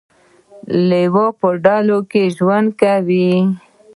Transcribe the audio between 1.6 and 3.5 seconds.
ډلو کې ژوند کوي